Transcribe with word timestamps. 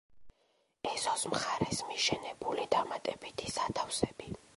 ეზოს 0.91 1.25
მხარეს 1.33 1.83
მიშენებული 1.89 2.65
დამატებითი 2.77 3.53
სათავსები. 3.59 4.33